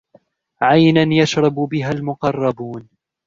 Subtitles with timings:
[0.61, 2.89] عينا يشرب بها المقربون